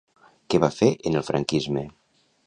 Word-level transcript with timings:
Què 0.53 0.59
va 0.63 0.69
fer 0.77 0.87
en 1.09 1.17
el 1.21 1.25
franquisme? 1.27 1.85